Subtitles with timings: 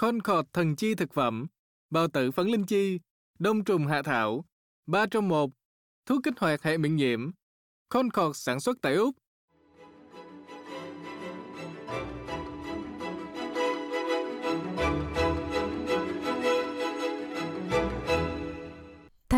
[0.00, 1.46] Concord thần chi thực phẩm,
[1.90, 3.00] bào tử phấn linh chi,
[3.38, 4.44] đông trùng hạ thảo,
[4.86, 5.50] 3 trong 1,
[6.06, 7.30] thuốc kích hoạt hệ miễn nhiễm.
[7.88, 9.16] Concord sản xuất tại Úc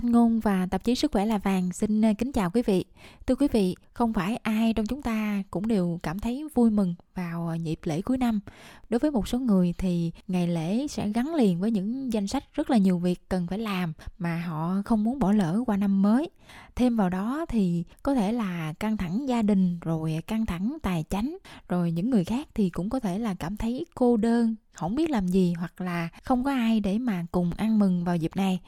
[0.01, 2.85] Thanh Ngôn và tạp chí Sức khỏe là vàng xin ờ, kính chào quý vị.
[3.27, 6.95] Thưa quý vị, không phải ai trong chúng ta cũng đều cảm thấy vui mừng
[7.15, 8.41] vào ờ, nhịp lễ cuối năm.
[8.88, 12.45] Đối với một số người thì ngày lễ sẽ gắn liền với những danh sách
[12.55, 16.02] rất là nhiều việc cần phải làm mà họ không muốn bỏ lỡ qua năm
[16.02, 16.30] mới.
[16.77, 21.05] Thêm vào đó thì có thể là căng thẳng gia đình rồi căng thẳng tài
[21.10, 21.37] chánh
[21.69, 25.10] rồi những người khác thì cũng có thể là cảm thấy cô đơn không biết
[25.10, 28.60] làm gì hoặc là không có ai để mà cùng ăn mừng vào dịp này.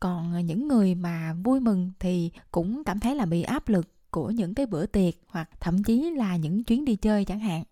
[0.00, 3.88] Còn ờ, những người mà vui mừng thì cũng cảm thấy là bị áp lực
[4.10, 7.64] của những cái bữa tiệc hoặc thậm chí là những chuyến đi chơi chẳng hạn.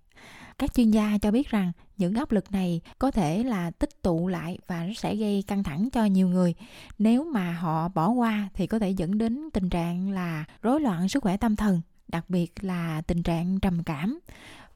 [0.59, 4.29] Các chuyên gia cho biết rằng những áp lực này có thể là tích tụ
[4.29, 6.55] lại và nó sẽ gây căng thẳng cho nhiều người.
[6.99, 11.09] Nếu mà họ bỏ qua thì có thể dẫn đến tình trạng là rối loạn
[11.09, 14.19] sức khỏe tâm thần, đặc biệt là tình trạng trầm cảm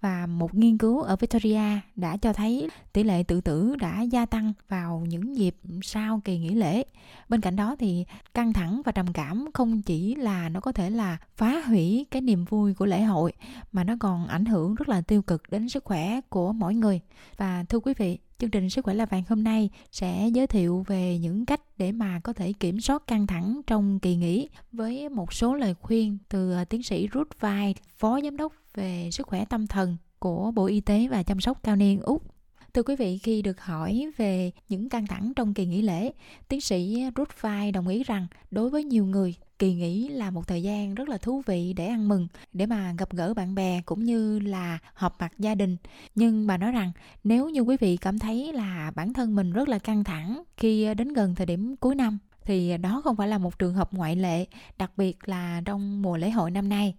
[0.01, 4.27] và một nghiên cứu ở Victoria đã cho thấy tỷ lệ tự tử đã gia
[4.27, 6.84] tăng vào những dịp sau kỳ nghỉ lễ.
[7.29, 10.91] Bên cạnh đó thì căng thẳng và trầm cảm không chỉ là nó có thể
[10.91, 13.33] là phá hủy cái niềm vui của lễ hội
[13.73, 17.01] mà nó còn ảnh hưởng rất là tiêu cực đến sức khỏe của mỗi người.
[17.37, 20.84] Và thưa quý vị, Chương trình Sức khỏe là vàng hôm nay sẽ giới thiệu
[20.87, 25.09] về những cách để mà có thể kiểm soát căng thẳng trong kỳ nghỉ với
[25.09, 29.27] một số lời khuyên từ ờ, tiến sĩ Ruth Vai, Phó Giám đốc về sức
[29.27, 32.39] khỏe tâm thần của Bộ Y tế và chăm sóc cao niên Úc.
[32.74, 36.12] Thưa quý vị, khi được hỏi về những căng thẳng trong kỳ nghỉ lễ,
[36.48, 40.46] tiến sĩ Ruth Vai đồng ý rằng đối với nhiều người kỳ nghỉ là một
[40.46, 43.82] thời gian rất là thú vị để ăn mừng để mà gặp gỡ bạn bè
[43.86, 45.76] cũng như là họp mặt gia đình.
[46.14, 46.92] Nhưng bà nói rằng
[47.24, 50.94] nếu như quý vị cảm thấy là bản thân mình rất là căng thẳng khi
[50.94, 54.16] đến gần thời điểm cuối năm thì đó không phải là một trường hợp ngoại
[54.16, 54.47] lệ
[54.78, 56.94] đặc biệt là trong mùa lễ hội năm nay.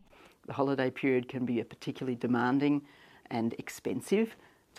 [0.48, 2.80] The holiday period can be a particularly demanding
[3.24, 4.26] and expensive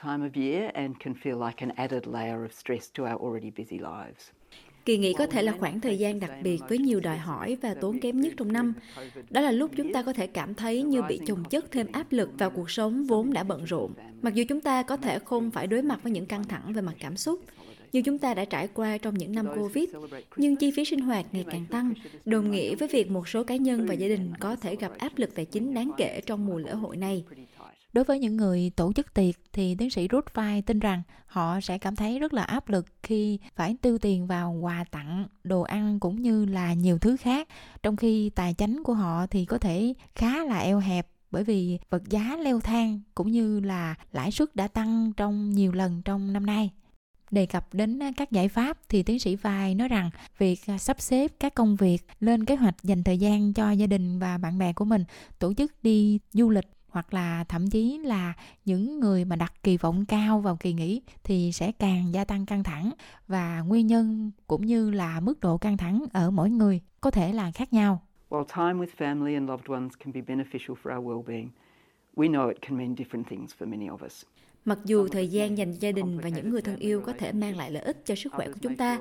[0.03, 3.51] time of year and can feel like an added layer of stress to our already
[3.59, 4.31] busy lives.
[4.85, 7.75] Kỳ nghỉ có thể là khoảng thời gian đặc biệt với nhiều đòi hỏi và
[7.75, 8.75] tốn kém nhất trong năm.
[9.31, 12.13] Đó là lúc chúng ta có thể cảm thấy như bị chồng chất thêm áp
[12.13, 13.93] lực vào cuộc sống vốn đã bận rộn.
[14.23, 16.83] Mặc dù chúng ta có thể không phải đối mặt với những căng thẳng về
[16.83, 17.41] mặt cảm xúc,
[17.93, 19.89] như chúng ta đã trải qua trong những năm Covid,
[20.37, 23.57] nhưng chi phí sinh hoạt ngày càng tăng, đồng nghĩa với việc một số cá
[23.57, 26.59] nhân và gia đình có thể gặp áp lực tài chính đáng kể trong mùa
[26.59, 27.25] lễ hội này.
[27.93, 31.61] Đối với những người tổ chức tiệc thì tiến sĩ rút Vai tin rằng họ
[31.61, 35.63] sẽ cảm thấy rất là áp lực khi phải tiêu tiền vào quà tặng, đồ
[35.63, 37.49] ăn cũng như là nhiều thứ khác,
[37.83, 41.79] trong khi tài chính của họ thì có thể khá là eo hẹp bởi vì
[41.91, 46.33] vật giá leo thang cũng như là lãi suất đã tăng trong nhiều lần trong
[46.33, 46.71] năm nay.
[47.31, 51.33] Đề cập đến các giải pháp thì tiến sĩ Vai nói rằng việc sắp xếp
[51.41, 54.73] các công việc lên kế hoạch dành thời gian cho gia đình và bạn bè
[54.73, 55.05] của mình
[55.39, 58.33] tổ chức đi du lịch hoặc là thậm chí là
[58.65, 62.47] những người mà đặt kỳ vọng cao vào kỳ nghỉ thì sẽ càng gia tăng
[62.47, 62.91] căng thẳng
[63.29, 67.33] và nguyên nhân cũng như là mức độ căng thẳng ở mỗi người có thể
[67.33, 68.03] là khác nhau.
[68.31, 71.49] While time with family and loved ones can be beneficial for our well-being,
[72.17, 74.25] we know it can mean different things for many of us.
[74.65, 77.57] Mặc dù thời gian dành gia đình và những người thân yêu có thể mang
[77.57, 78.99] lại lợi ích cho sức khỏe của chúng ta,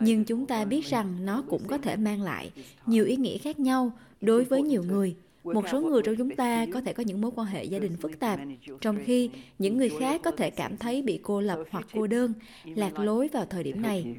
[0.00, 2.50] nhưng chúng ta biết rằng nó cũng có thể mang lại
[2.86, 6.66] nhiều ý nghĩa khác nhau đối với nhiều người một số người trong chúng ta
[6.72, 8.40] có thể có những mối quan hệ gia đình phức tạp
[8.80, 12.32] trong khi những người khác có thể cảm thấy bị cô lập hoặc cô đơn
[12.64, 14.16] lạc lối vào thời điểm này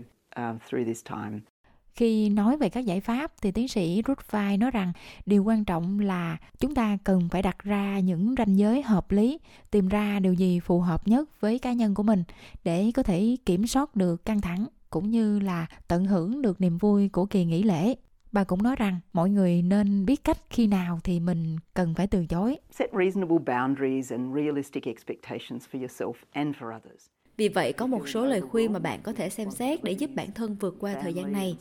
[1.96, 4.94] khi nói về các giải pháp thì tiến sĩ Ruth Vai nói rằng
[5.26, 9.40] điều quan trọng là chúng ta cần phải đặt ra những ranh giới hợp lý,
[9.72, 12.24] tìm ra điều gì phù hợp nhất với cá nhân của mình
[12.64, 16.78] để có thể kiểm soát được căng thẳng cũng như là tận hưởng được niềm
[16.78, 17.96] vui của kỳ nghỉ lễ.
[18.36, 22.08] Bà cũng nói rằng mọi người nên biết cách khi nào thì mình cần phải
[22.08, 22.58] từ chối.
[22.72, 27.06] Set reasonable boundaries and realistic expectations for yourself and for others.
[27.38, 30.10] Vì vậy, có một số lời khuyên mà bạn có thể xem xét để giúp
[30.16, 31.58] bản thân vượt qua thời gian này.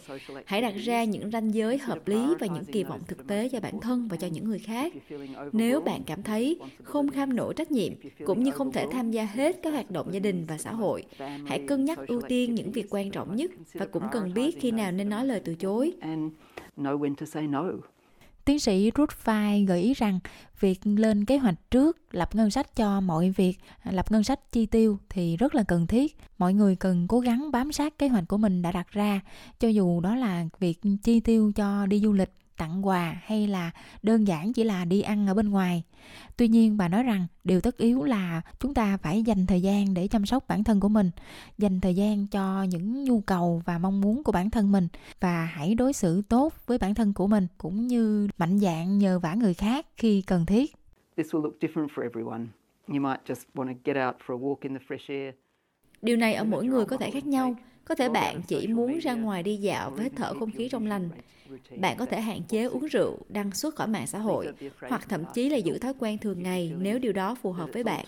[0.47, 3.61] Hãy đặt ra những ranh giới hợp lý và những kỳ vọng thực tế cho
[3.61, 4.93] bản thân và cho những người khác.
[5.53, 7.93] Nếu bạn cảm thấy không kham nổi trách nhiệm,
[8.27, 11.05] cũng như không thể tham gia hết các hoạt động gia đình và xã hội,
[11.47, 14.71] hãy cân nhắc ưu tiên những việc quan trọng nhất và cũng cần biết khi
[14.71, 15.93] nào nên nói lời từ chối
[16.77, 17.65] know when to say no.
[18.45, 20.19] Tiến sĩ Ruth Vai gợi ý rằng
[20.61, 24.67] việc lên kế hoạch trước, lập ngân sách cho mọi việc, lập ngân sách chi
[24.67, 26.17] tiêu thì rất là cần thiết.
[26.39, 29.21] Mọi người cần cố gắng bám sát kế hoạch của mình đã đặt ra,
[29.61, 33.71] cho dù đó là việc chi tiêu cho đi du lịch tặng quà hay là
[34.03, 35.83] đơn giản chỉ là đi ăn ở bên ngoài.
[36.37, 39.95] Tuy nhiên bà nói rằng điều tất yếu là chúng ta phải dành thời gian
[39.95, 41.11] để chăm sóc bản thân của mình,
[41.59, 44.89] dành thời gian cho những nhu cầu và mong muốn của bản thân mình
[45.21, 49.19] và hãy đối xử tốt với bản thân của mình cũng như mạnh dạn nhờ
[49.19, 50.75] vả người khác khi cần thiết.
[51.17, 52.47] This will look different for everyone.
[52.89, 55.35] You might just want to get out for a walk in the fresh air.
[56.03, 57.55] Điều này ở mỗi người có thể khác nhau.
[57.85, 61.09] Có thể bạn chỉ muốn ra ngoài đi dạo với thở không khí trong lành.
[61.77, 64.49] Bạn có thể hạn chế uống rượu, đăng xuất khỏi mạng xã hội,
[64.81, 67.85] hoặc thậm chí là giữ thói quen thường ngày nếu điều đó phù hợp với
[67.85, 68.05] bạn.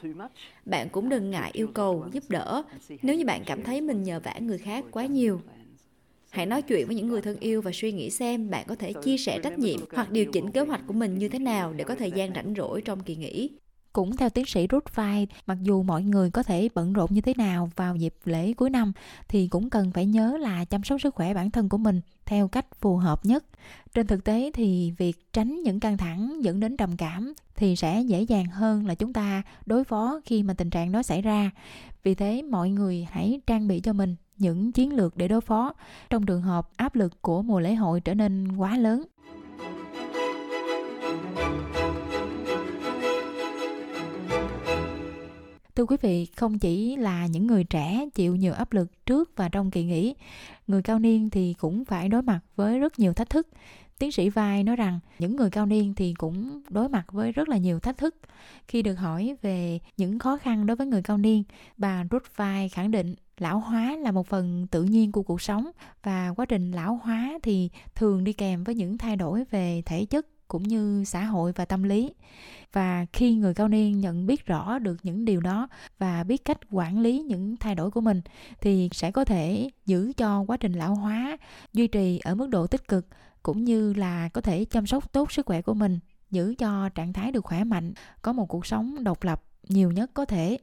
[0.64, 2.62] Bạn cũng đừng ngại yêu cầu giúp đỡ
[3.02, 5.40] nếu như bạn cảm thấy mình nhờ vả người khác quá nhiều.
[6.30, 8.92] Hãy nói chuyện với những người thân yêu và suy nghĩ xem bạn có thể
[8.92, 11.84] chia sẻ trách nhiệm hoặc điều chỉnh kế hoạch của mình như thế nào để
[11.84, 13.50] có thời gian rảnh rỗi trong kỳ nghỉ.
[13.96, 17.20] Cũng theo tiến sĩ rút Vai, mặc dù mọi người có thể bận rộn như
[17.20, 18.92] thế nào vào dịp lễ cuối năm
[19.28, 22.48] thì cũng cần phải nhớ là chăm sóc sức khỏe bản thân của mình theo
[22.48, 23.44] cách phù hợp nhất.
[23.94, 28.00] Trên thực tế thì việc tránh những căng thẳng dẫn đến trầm cảm thì sẽ
[28.00, 31.50] dễ dàng hơn là chúng ta đối phó khi mà tình trạng đó xảy ra.
[32.02, 35.72] Vì thế mọi người hãy trang bị cho mình những chiến lược để đối phó
[36.10, 39.02] trong trường hợp áp lực của mùa lễ hội trở nên quá lớn.
[45.76, 49.48] Thưa quý vị, không chỉ là những người trẻ chịu nhiều áp lực trước và
[49.48, 50.14] trong kỳ nghỉ,
[50.66, 53.48] người cao niên thì cũng phải đối mặt với rất nhiều thách thức.
[53.98, 57.48] Tiến sĩ Vai nói rằng những người cao niên thì cũng đối mặt với rất
[57.48, 58.16] là nhiều thách thức.
[58.68, 61.42] Khi được hỏi về những khó khăn đối với người cao niên,
[61.76, 65.70] bà Ruth Vai khẳng định lão hóa là một phần tự nhiên của cuộc sống
[66.02, 70.04] và quá trình lão hóa thì thường đi kèm với những thay đổi về thể
[70.04, 72.12] chất cũng như xã hội và tâm lý.
[72.72, 76.58] Và khi người cao niên nhận biết rõ được những điều đó và biết cách
[76.70, 78.20] quản lý những thay đổi của mình,
[78.60, 81.36] thì sẽ có thể giữ cho quá trình lão hóa
[81.72, 83.06] duy trì ở mức độ tích cực,
[83.42, 85.98] cũng như là có thể chăm sóc tốt sức khỏe của mình,
[86.30, 90.10] giữ cho trạng thái được khỏe mạnh, có một cuộc sống độc lập nhiều nhất
[90.14, 90.58] có thể.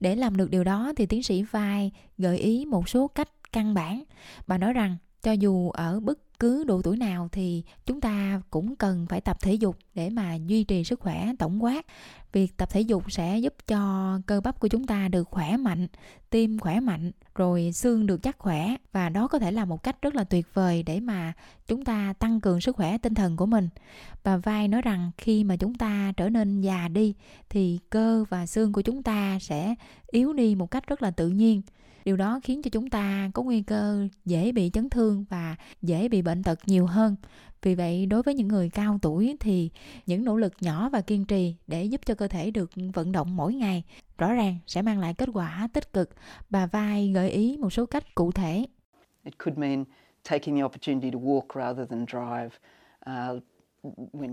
[0.00, 3.74] Để làm được điều đó thì tiến sĩ vai gợi ý một số cách căn
[3.74, 4.02] bản.
[4.46, 8.76] Bà nói rằng, cho dù ở bất cứ độ tuổi nào thì chúng ta cũng
[8.76, 11.86] cần phải tập thể dục để mà duy trì sức khỏe tổng quát.
[12.32, 15.88] Việc tập thể dục sẽ giúp cho cơ bắp của chúng ta được khỏe mạnh
[16.32, 18.76] tim khỏe mạnh, rồi xương được chắc khỏe.
[18.92, 21.32] Và đó có thể là một cách rất là tuyệt vời để mà
[21.68, 23.68] chúng ta tăng cường sức khỏe tinh thần của mình.
[24.24, 27.14] Bà vai nói rằng khi mà chúng ta trở nên già đi,
[27.50, 29.74] thì cơ và xương của chúng ta sẽ
[30.10, 31.62] yếu đi một cách rất là tự nhiên.
[32.04, 36.08] Điều đó khiến cho chúng ta có nguy cơ dễ bị chấn thương và dễ
[36.08, 37.16] bị bệnh tật nhiều hơn
[37.62, 39.70] vì vậy đối với những người cao tuổi thì
[40.06, 43.36] những nỗ lực nhỏ và kiên trì để giúp cho cơ thể được vận động
[43.36, 43.84] mỗi ngày
[44.18, 46.10] rõ ràng sẽ mang lại kết quả tích cực
[46.50, 48.66] bà vai gợi ý một số cách cụ thể
[49.24, 49.84] It could mean
[50.30, 52.58] taking the opportunity to walk rather than drive.
[53.10, 53.42] Uh,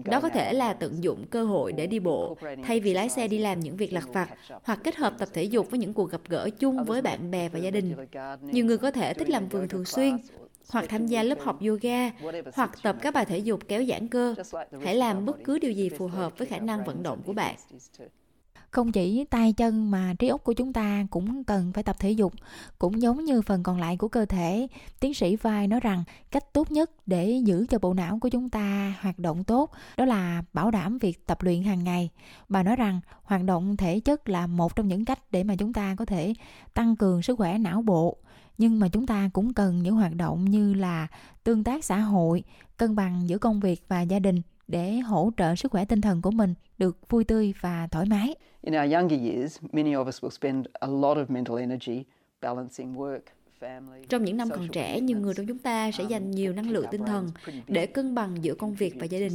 [0.06, 3.28] đó có thể là tận dụng cơ hội để đi bộ thay vì lái xe
[3.28, 4.30] đi làm những việc lặt vặt
[4.64, 7.50] hoặc kết hợp tập thể dục với những cuộc gặp gỡ chung với bạn bè
[7.50, 7.96] và gia đình.
[8.42, 10.18] Nhiều người có thể thích làm vườn thường xuyên
[10.70, 12.10] hoặc tham gia lớp học yoga,
[12.54, 14.36] hoặc tập các bài thể dục kéo giãn cơ.
[14.84, 17.56] Hãy làm bất cứ điều gì phù hợp với khả năng vận động của bạn.
[18.72, 22.12] Không chỉ tay chân mà trí óc của chúng ta cũng cần phải tập thể
[22.12, 22.34] dục,
[22.80, 24.68] cũng giống như phần còn lại của cơ thể.
[25.00, 28.50] Tiến sĩ vai nói rằng cách tốt nhất để giữ cho bộ não của chúng
[28.50, 32.10] ta hoạt động tốt đó là bảo đảm việc tập luyện hàng ngày.
[32.50, 35.74] Bà nói rằng hoạt động thể chất là một trong những cách để mà chúng
[35.74, 36.34] ta có thể
[36.74, 38.18] tăng cường sức khỏe não bộ
[38.60, 41.08] nhưng mà chúng ta cũng cần những hoạt động như là
[41.44, 42.44] tương tác xã hội
[42.78, 46.22] cân bằng giữa công việc và gia đình để hỗ trợ sức khỏe tinh thần
[46.22, 48.36] của mình được vui tươi và thoải mái.
[48.62, 52.04] In our younger years, many of us will spend a lot of mental energy
[52.42, 53.20] balancing work,
[54.10, 56.86] trong những năm còn trẻ, nhiều người trong chúng ta sẽ dành nhiều năng lượng
[56.92, 57.30] tinh thần
[57.68, 59.34] để cân bằng giữa công việc và gia đình.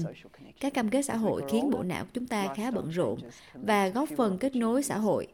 [0.61, 3.19] Các cam kết xã hội khiến bộ não của chúng ta khá bận rộn
[3.55, 5.27] và góp phần kết nối xã hội.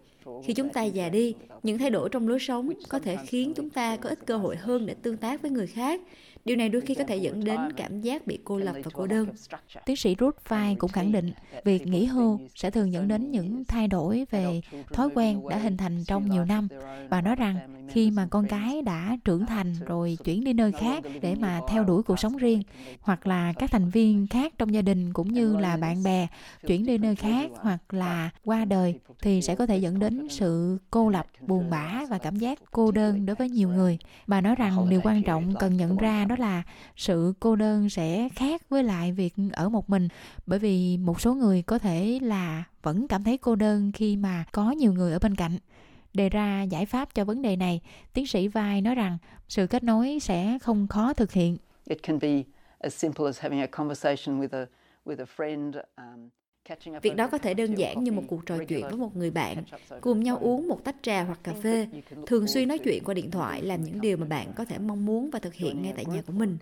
[0.44, 3.70] Khi chúng ta già đi, những thay đổi trong lối sống có thể khiến chúng
[3.70, 6.00] ta có ít cơ hội hơn để tương tác với người khác.
[6.44, 9.06] Điều này đôi khi có thể dẫn đến cảm giác bị cô lập và cô
[9.06, 9.28] đơn.
[9.86, 11.30] Tiến sĩ Ruth Fine cũng khẳng định,
[11.64, 14.60] việc nghỉ hưu sẽ thường dẫn đến những thay đổi về
[14.92, 16.68] thói quen đã hình thành trong nhiều năm
[17.08, 17.56] và nói rằng,
[17.92, 21.84] khi mà con cái đã trưởng thành rồi chuyển đi nơi khác để mà theo
[21.84, 22.62] đuổi cuộc sống riêng,
[23.00, 26.26] hoặc là các thành viên khác trong gia đình cũng như là bạn bè
[26.66, 30.78] chuyển đi nơi khác hoặc là qua đời, thì sẽ có thể dẫn đến sự
[30.90, 34.54] cô lập, buồn bã và cảm giác cô đơn đối với nhiều người bà nói
[34.54, 36.62] rằng, điều quan trọng cần nhận ra đó là
[36.96, 40.08] sự cô đơn sẽ khác với lại việc ở một mình.
[40.46, 44.44] Bởi vì một số người có thể là vẫn cảm thấy cô đơn khi mà
[44.52, 45.58] có nhiều người ở bên cạnh.
[46.14, 47.80] Đề ra giải pháp cho vấn đề này
[48.12, 49.18] tiến sĩ vai nói rằng
[49.48, 51.56] sự kết nối sẽ không khó thực hiện.
[51.88, 52.42] It can be
[52.78, 54.66] as simple as having a conversation with a
[55.04, 56.28] with a friend um,
[57.02, 59.64] Việc đó có thể đơn giản như một cuộc trò chuyện với một người bạn,
[60.00, 61.88] cùng nhau uống một tách trà hoặc cà phê,
[62.26, 65.06] thường xuyên nói chuyện qua điện thoại làm những điều mà bạn có thể mong
[65.06, 66.58] muốn và thực hiện ngay tại nhà của mình.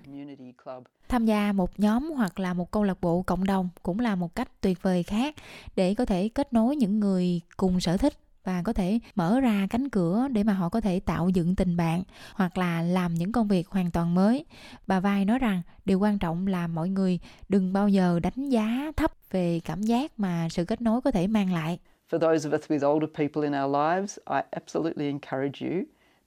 [1.09, 4.35] Tham gia một nhóm hoặc là một câu lạc bộ cộng đồng cũng là một
[4.35, 5.35] cách tuyệt vời khác
[5.77, 8.15] để có thể kết nối những người cùng sở thích
[8.45, 11.77] và có thể mở ra cánh cửa để mà họ có thể tạo dựng tình
[11.77, 12.03] bạn
[12.35, 14.45] hoặc là làm những công việc hoàn toàn mới.
[14.87, 18.93] Bà Vai nói rằng điều quan trọng là mọi người đừng bao giờ đánh giá
[18.97, 21.79] thấp về cảm giác mà sự kết nối có thể mang lại.
[22.11, 25.83] For those of us with older people in our lives, I absolutely encourage you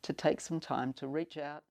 [0.07, 1.63] to take some time to reach out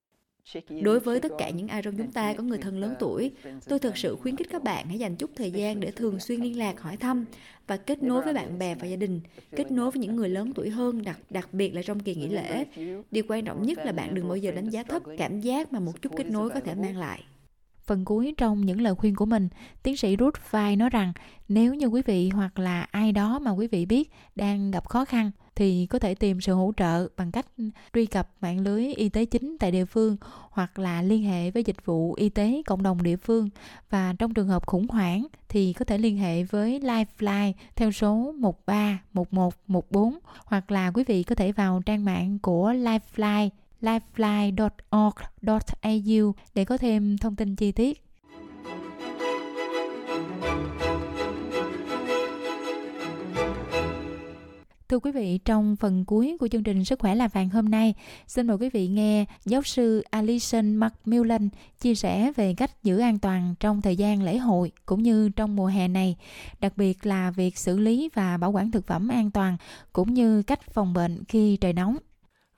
[0.83, 3.31] Đối với tất cả những ai trong chúng ta có người thân lớn tuổi,
[3.69, 6.41] tôi thực sự khuyến khích các bạn hãy dành chút thời gian để thường xuyên
[6.41, 7.25] liên lạc, hỏi thăm
[7.67, 9.21] và kết nối với bạn bè và gia đình,
[9.57, 12.29] kết nối với những người lớn tuổi hơn, đặc đặc biệt là trong kỳ nghỉ
[12.29, 12.65] lễ.
[13.11, 15.81] Điều quan trọng nhất là bạn đừng bao giờ đánh giá thấp cảm giác mà
[15.81, 17.25] một chút kết nối có thể mang lại.
[17.91, 19.49] Phần cuối trong những lời khuyên của mình,
[19.83, 21.13] tiến sĩ Ruth Vai nói rằng
[21.49, 25.05] nếu như quý vị hoặc là ai đó mà quý vị biết đang gặp khó
[25.05, 27.47] khăn thì có thể tìm sự hỗ trợ bằng cách
[27.95, 30.17] truy cập mạng lưới y tế chính tại địa phương
[30.51, 33.49] hoặc là liên hệ với dịch vụ y tế cộng đồng địa phương.
[33.91, 38.35] Và trong trường hợp khủng hoảng thì có thể liên hệ với Lifeline theo số
[39.15, 43.49] 131114 hoặc là quý vị có thể vào trang mạng của Lifeline
[43.81, 48.11] lifeline.org.au để có thêm thông tin chi tiết.
[54.91, 57.95] Thưa quý vị, trong phần cuối của chương trình Sức khỏe là vàng hôm nay,
[58.27, 61.49] xin mời quý vị nghe giáo sư Alison McMillan
[61.81, 65.57] chia sẻ về cách giữ an toàn trong thời gian lễ hội cũng như trong
[65.57, 66.17] mùa hè này,
[66.61, 69.57] đặc biệt là việc xử lý và bảo quản thực phẩm an toàn
[69.93, 71.97] cũng như cách phòng bệnh khi trời nóng.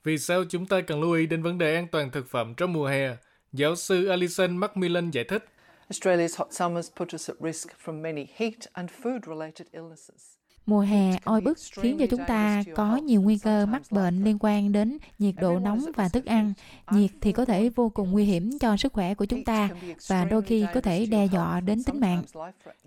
[0.05, 2.73] Vì sao chúng ta cần lưu ý đến vấn đề an toàn thực phẩm trong
[2.73, 3.17] mùa hè?
[3.53, 5.45] Giáo sư Alison Macmillan giải thích.
[5.89, 10.35] Australia's hot summers put us at risk from many heat and food-related illnesses.
[10.67, 14.39] Mùa hè oi bức khiến cho chúng ta có nhiều nguy cơ mắc bệnh liên
[14.41, 16.53] quan đến nhiệt độ nóng và thức ăn.
[16.91, 19.69] Nhiệt thì có thể vô cùng nguy hiểm cho sức khỏe của chúng ta
[20.09, 22.23] và đôi khi có thể đe dọa đến tính mạng.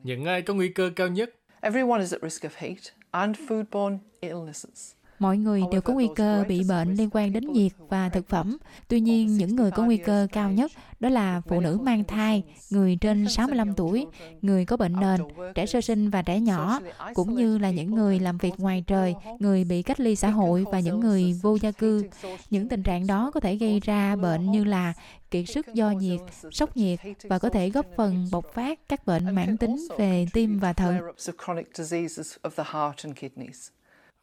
[0.04, 1.36] Những ai có nguy cơ cao nhất?
[1.62, 2.78] Everyone is at risk of heat
[3.12, 4.95] and foodborne illnesses.
[5.20, 8.58] Mọi người đều có nguy cơ bị bệnh liên quan đến nhiệt và thực phẩm.
[8.88, 12.44] Tuy nhiên, những người có nguy cơ cao nhất đó là phụ nữ mang thai,
[12.70, 14.06] người trên 65 tuổi,
[14.42, 15.22] người có bệnh nền,
[15.56, 16.80] trẻ sơ sinh và trẻ nhỏ,
[17.14, 20.66] cũng như là những người làm việc ngoài trời, người bị cách ly xã hội
[20.72, 22.04] và những người vô gia cư.
[22.50, 24.94] Những tình trạng đó có thể gây ra bệnh như là
[25.32, 26.20] kiệt sức do nhiệt,
[26.52, 30.60] sốc nhiệt và có thể góp phần bộc phát các bệnh mãn tính về tim
[30.60, 31.00] và thận.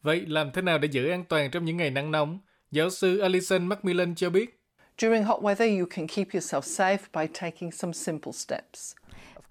[0.03, 2.39] Vậy làm thế nào để giữ an toàn trong những ngày nắng nóng?
[2.71, 4.61] Giáo sư Alison Macmillan cho biết.
[4.99, 8.95] During hot weather, you can keep yourself safe by taking some simple steps.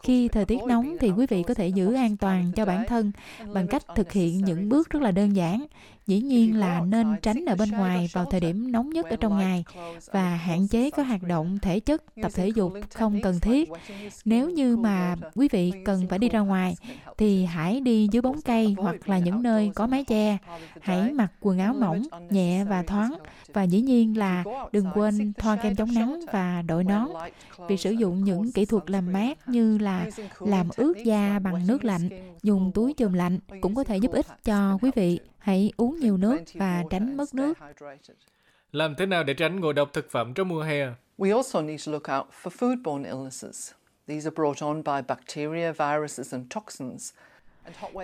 [0.03, 3.12] Khi thời tiết nóng thì quý vị có thể giữ an toàn cho bản thân
[3.53, 5.65] bằng cách thực hiện những bước rất là đơn giản.
[6.08, 9.38] Dĩ nhiên là nên tránh ở bên ngoài vào thời điểm nóng nhất ở trong
[9.38, 9.63] ngày
[10.12, 13.70] và hạn chế các hoạt động thể chất, tập thể dục không cần thiết.
[14.25, 16.75] Nếu như mà quý vị cần phải đi ra ngoài
[17.17, 20.38] thì hãy đi dưới bóng cây hoặc là những nơi có mái che.
[20.81, 23.13] Hãy mặc quần áo mỏng, nhẹ và thoáng
[23.53, 27.08] và dĩ nhiên là đừng quên thoa kem chống nắng và đội nón.
[27.67, 30.05] Việc sử dụng những kỹ thuật làm mát như là
[30.39, 32.10] làm ướt da bằng nước lạnh,
[32.43, 35.20] dùng túi chườm lạnh cũng có thể giúp ích cho quý vị.
[35.41, 37.53] Hãy uống nhiều nước và tránh mất nước.
[38.71, 40.88] Làm thế nào để tránh ngộ độc thực phẩm trong mùa hè?
[41.17, 43.71] We also need to look out for foodborne illnesses.
[44.07, 47.13] These are brought on by bacteria, viruses and toxins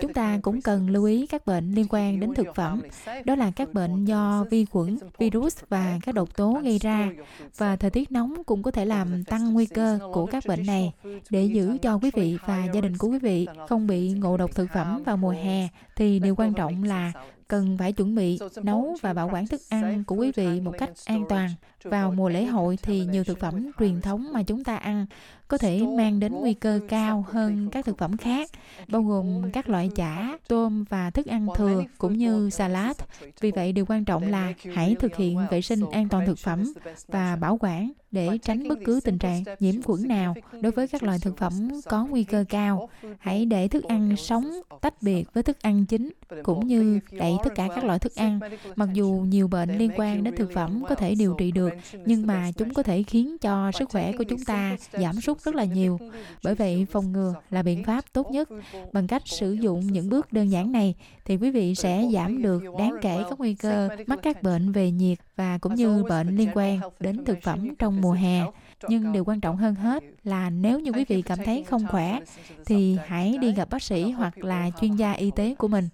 [0.00, 2.82] Chúng ta cũng cần lưu ý các bệnh liên quan đến thực phẩm,
[3.24, 7.10] đó là các bệnh do vi khuẩn, virus và các độc tố gây ra.
[7.56, 10.92] Và thời tiết nóng cũng có thể làm tăng nguy cơ của các bệnh này.
[11.30, 14.54] Để giữ cho quý vị và gia đình của quý vị không bị ngộ độc
[14.54, 17.12] thực phẩm vào mùa hè, thì điều quan trọng là
[17.48, 20.90] cần phải chuẩn bị nấu và bảo quản thức ăn của quý vị một cách
[21.06, 21.50] an toàn.
[21.84, 25.06] Vào mùa lễ hội thì nhiều thực phẩm truyền thống mà chúng ta ăn
[25.48, 28.50] có thể mang đến nguy cơ cao hơn các thực phẩm khác,
[28.88, 32.96] bao gồm các loại chả, tôm và thức ăn thừa cũng như salad.
[33.40, 36.72] Vì vậy điều quan trọng là hãy thực hiện vệ sinh an toàn thực phẩm
[37.08, 41.02] và bảo quản để tránh bất cứ tình trạng nhiễm khuẩn nào đối với các
[41.02, 42.88] loại thực phẩm có nguy cơ cao.
[43.18, 44.50] Hãy để thức ăn sống
[44.80, 46.10] tách biệt với thức ăn chính
[46.42, 48.40] cũng như đẩy tất cả các loại thức ăn.
[48.76, 51.72] Mặc dù nhiều bệnh liên quan đến thực phẩm có thể điều trị được,
[52.06, 55.54] nhưng mà chúng có thể khiến cho sức khỏe của chúng ta giảm sút rất
[55.54, 55.98] là nhiều.
[56.44, 58.48] Bởi vậy, phòng ngừa là biện pháp tốt nhất.
[58.92, 62.62] Bằng cách sử dụng những bước đơn giản này thì quý vị sẽ giảm được
[62.78, 66.50] đáng kể các nguy cơ mắc các bệnh về nhiệt và cũng như bệnh liên
[66.54, 68.42] quan đến thực phẩm trong mùa hè.
[68.88, 72.20] nhưng điều quan trọng hơn hết là nếu như quý vị cảm thấy không khỏe
[72.66, 75.88] thì hãy đi gặp bác sĩ hoặc là chuyên gia y tế của mình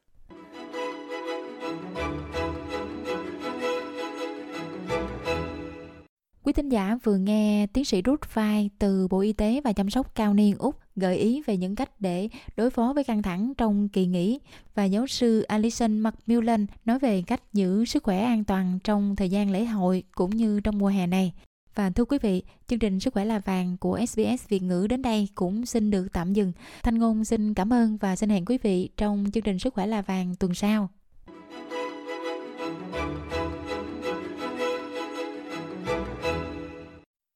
[6.45, 9.91] Quý thính giả vừa nghe tiến sĩ Ruth Fai từ Bộ Y tế và chăm
[9.91, 13.53] sóc cao niên Úc gợi ý về những cách để đối phó với căng thẳng
[13.55, 14.39] trong kỳ nghỉ
[14.75, 19.29] và giáo sư Alison McMillan nói về cách giữ sức khỏe an toàn trong thời
[19.29, 21.33] gian lễ hội cũng như trong mùa hè này.
[21.75, 25.03] Và thưa quý vị, chương trình Sức khỏe là vàng của SBS Việt ngữ đến
[25.03, 26.53] đây cũng xin được tạm dừng.
[26.83, 29.87] Thanh Ngôn xin cảm ơn và xin hẹn quý vị trong chương trình Sức khỏe
[29.87, 30.89] là vàng tuần sau.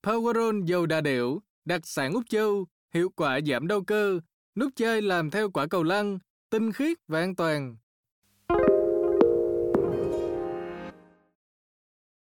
[0.09, 4.21] Powerol dầu đà điểu, đặc sản Úc Châu, hiệu quả giảm đau cơ,
[4.55, 6.19] nút chơi làm theo quả cầu lăn,
[6.51, 7.77] tinh khiết và an toàn.